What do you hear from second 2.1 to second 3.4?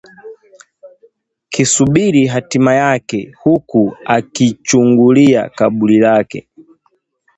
hatima yake